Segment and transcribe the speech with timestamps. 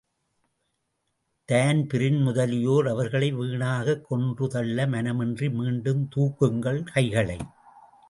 [1.49, 7.39] Dan Breen முதலியோர் அவர்களை வீணாகக் கொன்றுதள்ள மனமின்றி, மீண்டும், தூக்குங்கள் கைகளை!